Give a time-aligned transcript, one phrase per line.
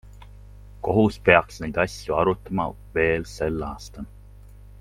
[0.87, 2.65] Kohus peaks neid asju arutama
[2.99, 4.07] veel sel aastal.